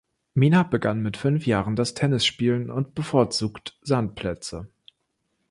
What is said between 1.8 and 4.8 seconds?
Tennisspielen und bevorzugt Sandplätze.